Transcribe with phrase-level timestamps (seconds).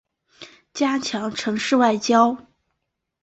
[0.73, 2.35] 加强城市外交